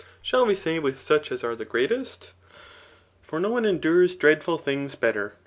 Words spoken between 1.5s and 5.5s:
the greatest? For no one endures dreadful things better.